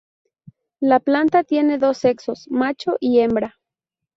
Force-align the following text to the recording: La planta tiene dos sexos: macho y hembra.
La 0.79 0.99
planta 0.99 1.43
tiene 1.43 1.77
dos 1.77 1.99
sexos: 1.99 2.47
macho 2.49 2.95
y 2.99 3.19
hembra. 3.19 3.59